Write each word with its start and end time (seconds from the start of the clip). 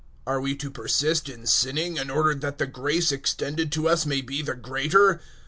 Are 0.25 0.41
we 0.41 0.55
to 0.55 0.71
persist 0.71 1.29
in 1.29 1.45
sinning 1.45 1.97
in 1.97 2.09
order 2.09 2.33
that 2.33 2.57
the 2.57 2.65
grace 2.65 3.11
extended 3.11 3.71
to 3.73 3.87
us 3.87 4.03
may 4.03 4.21
be 4.21 4.41
the 4.41 4.55
greater? 4.55 5.21